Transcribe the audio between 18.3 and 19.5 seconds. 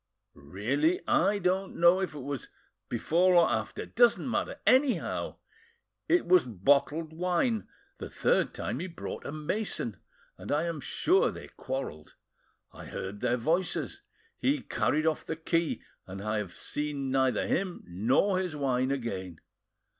his wine again.